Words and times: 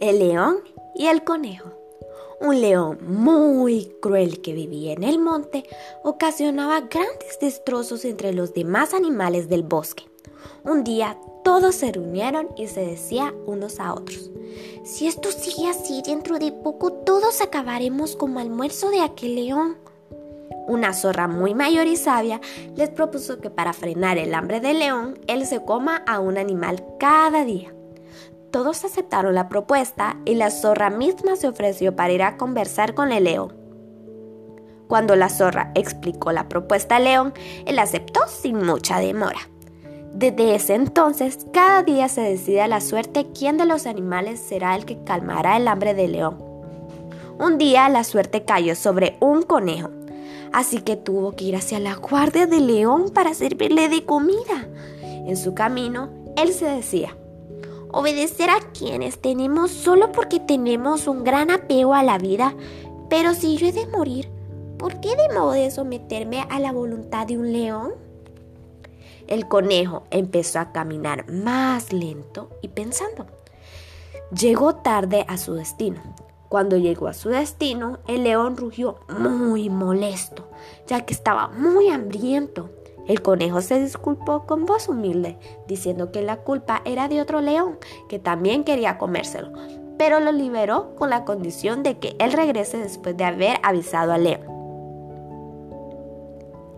El 0.00 0.18
león 0.18 0.60
y 0.94 1.08
el 1.08 1.24
conejo. 1.24 1.72
Un 2.40 2.62
león 2.62 3.00
muy 3.02 3.92
cruel 4.00 4.40
que 4.40 4.54
vivía 4.54 4.94
en 4.94 5.02
el 5.02 5.18
monte 5.18 5.68
ocasionaba 6.02 6.80
grandes 6.80 7.38
destrozos 7.38 8.06
entre 8.06 8.32
los 8.32 8.54
demás 8.54 8.94
animales 8.94 9.50
del 9.50 9.62
bosque. 9.62 10.04
Un 10.64 10.84
día 10.84 11.18
todos 11.44 11.74
se 11.74 11.92
reunieron 11.92 12.48
y 12.56 12.66
se 12.68 12.80
decía 12.80 13.34
unos 13.44 13.78
a 13.78 13.92
otros, 13.92 14.30
si 14.84 15.06
esto 15.06 15.30
sigue 15.30 15.68
así 15.68 16.00
dentro 16.02 16.38
de 16.38 16.50
poco 16.50 16.94
todos 16.94 17.42
acabaremos 17.42 18.16
como 18.16 18.40
almuerzo 18.40 18.88
de 18.88 19.02
aquel 19.02 19.34
león. 19.34 19.76
Una 20.66 20.94
zorra 20.94 21.28
muy 21.28 21.54
mayor 21.54 21.86
y 21.86 21.96
sabia 21.96 22.40
les 22.74 22.88
propuso 22.88 23.38
que 23.42 23.50
para 23.50 23.74
frenar 23.74 24.16
el 24.16 24.32
hambre 24.32 24.60
del 24.60 24.78
león, 24.78 25.18
él 25.26 25.44
se 25.44 25.62
coma 25.62 25.96
a 26.06 26.20
un 26.20 26.38
animal 26.38 26.82
cada 26.98 27.44
día. 27.44 27.74
Todos 28.50 28.84
aceptaron 28.84 29.34
la 29.34 29.48
propuesta 29.48 30.16
y 30.24 30.34
la 30.34 30.50
zorra 30.50 30.90
misma 30.90 31.36
se 31.36 31.46
ofreció 31.46 31.94
para 31.94 32.12
ir 32.12 32.22
a 32.22 32.36
conversar 32.36 32.94
con 32.94 33.12
el 33.12 33.24
león. 33.24 33.54
Cuando 34.88 35.14
la 35.14 35.28
zorra 35.28 35.70
explicó 35.76 36.32
la 36.32 36.48
propuesta 36.48 36.96
al 36.96 37.04
león, 37.04 37.32
él 37.64 37.78
aceptó 37.78 38.20
sin 38.26 38.56
mucha 38.66 38.98
demora. 38.98 39.38
Desde 40.12 40.56
ese 40.56 40.74
entonces, 40.74 41.46
cada 41.52 41.84
día 41.84 42.08
se 42.08 42.22
decide 42.22 42.62
a 42.62 42.66
la 42.66 42.80
suerte 42.80 43.28
quién 43.32 43.56
de 43.56 43.66
los 43.66 43.86
animales 43.86 44.40
será 44.40 44.74
el 44.74 44.84
que 44.84 45.02
calmará 45.04 45.56
el 45.56 45.68
hambre 45.68 45.94
del 45.94 46.12
león. 46.12 46.42
Un 47.38 47.56
día 47.56 47.88
la 47.88 48.02
suerte 48.02 48.44
cayó 48.44 48.74
sobre 48.74 49.16
un 49.20 49.42
conejo, 49.42 49.90
así 50.52 50.80
que 50.80 50.96
tuvo 50.96 51.36
que 51.36 51.44
ir 51.44 51.54
hacia 51.54 51.78
la 51.78 51.94
guardia 51.94 52.48
del 52.48 52.66
león 52.66 53.10
para 53.14 53.32
servirle 53.32 53.88
de 53.88 54.04
comida. 54.04 54.68
En 55.02 55.36
su 55.36 55.54
camino, 55.54 56.10
él 56.36 56.52
se 56.52 56.66
decía, 56.66 57.16
obedecer 57.92 58.50
a 58.50 58.60
quienes 58.72 59.20
tenemos 59.20 59.70
solo 59.70 60.12
porque 60.12 60.40
tenemos 60.40 61.06
un 61.06 61.24
gran 61.24 61.50
apego 61.50 61.94
a 61.94 62.02
la 62.02 62.18
vida. 62.18 62.54
Pero 63.08 63.34
si 63.34 63.56
yo 63.56 63.66
he 63.66 63.72
de 63.72 63.86
morir, 63.86 64.30
¿por 64.78 65.00
qué 65.00 65.16
debo 65.16 65.52
de 65.52 65.70
someterme 65.70 66.46
a 66.48 66.60
la 66.60 66.72
voluntad 66.72 67.26
de 67.26 67.38
un 67.38 67.52
león? 67.52 67.92
El 69.26 69.46
conejo 69.46 70.04
empezó 70.10 70.58
a 70.58 70.72
caminar 70.72 71.30
más 71.30 71.92
lento 71.92 72.50
y 72.62 72.68
pensando. 72.68 73.26
Llegó 74.36 74.76
tarde 74.76 75.24
a 75.28 75.38
su 75.38 75.54
destino. 75.54 76.00
Cuando 76.48 76.76
llegó 76.76 77.06
a 77.06 77.14
su 77.14 77.28
destino, 77.28 78.00
el 78.08 78.24
león 78.24 78.56
rugió 78.56 78.98
muy 79.08 79.70
molesto, 79.70 80.48
ya 80.88 81.06
que 81.06 81.14
estaba 81.14 81.46
muy 81.48 81.90
hambriento. 81.90 82.70
El 83.06 83.22
conejo 83.22 83.60
se 83.60 83.80
disculpó 83.80 84.46
con 84.46 84.66
voz 84.66 84.88
humilde, 84.88 85.38
diciendo 85.66 86.12
que 86.12 86.22
la 86.22 86.38
culpa 86.38 86.82
era 86.84 87.08
de 87.08 87.20
otro 87.20 87.40
león, 87.40 87.78
que 88.08 88.18
también 88.18 88.64
quería 88.64 88.98
comérselo, 88.98 89.52
pero 89.98 90.20
lo 90.20 90.32
liberó 90.32 90.94
con 90.96 91.10
la 91.10 91.24
condición 91.24 91.82
de 91.82 91.98
que 91.98 92.16
él 92.18 92.32
regrese 92.32 92.78
después 92.78 93.16
de 93.16 93.24
haber 93.24 93.58
avisado 93.62 94.12
al 94.12 94.24
león. 94.24 94.60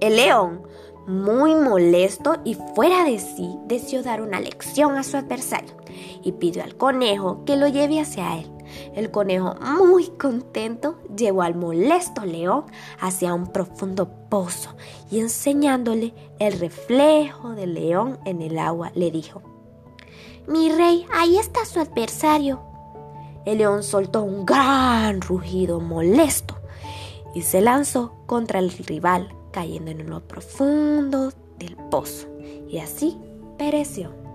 El 0.00 0.16
león, 0.16 0.62
muy 1.06 1.54
molesto 1.54 2.36
y 2.44 2.54
fuera 2.54 3.04
de 3.04 3.18
sí, 3.18 3.58
deseó 3.66 4.02
dar 4.02 4.20
una 4.20 4.40
lección 4.40 4.96
a 4.96 5.02
su 5.02 5.16
adversario 5.16 5.74
y 6.22 6.32
pidió 6.32 6.62
al 6.62 6.76
conejo 6.76 7.44
que 7.44 7.56
lo 7.56 7.66
lleve 7.66 8.00
hacia 8.00 8.38
él. 8.38 8.57
El 8.94 9.10
conejo, 9.10 9.54
muy 9.60 10.08
contento, 10.08 10.98
llevó 11.16 11.42
al 11.42 11.54
molesto 11.54 12.24
león 12.24 12.64
hacia 13.00 13.34
un 13.34 13.48
profundo 13.48 14.08
pozo 14.28 14.74
y 15.10 15.20
enseñándole 15.20 16.14
el 16.38 16.58
reflejo 16.58 17.50
del 17.50 17.74
león 17.74 18.18
en 18.24 18.42
el 18.42 18.58
agua, 18.58 18.92
le 18.94 19.10
dijo, 19.10 19.42
Mi 20.46 20.70
rey, 20.70 21.06
ahí 21.12 21.38
está 21.38 21.64
su 21.64 21.80
adversario. 21.80 22.60
El 23.44 23.58
león 23.58 23.82
soltó 23.82 24.22
un 24.22 24.44
gran 24.44 25.20
rugido 25.20 25.80
molesto 25.80 26.56
y 27.34 27.42
se 27.42 27.60
lanzó 27.60 28.14
contra 28.26 28.58
el 28.58 28.70
rival, 28.70 29.34
cayendo 29.52 29.90
en 29.90 30.08
lo 30.08 30.26
profundo 30.26 31.32
del 31.58 31.76
pozo, 31.90 32.26
y 32.68 32.78
así 32.78 33.18
pereció. 33.56 34.27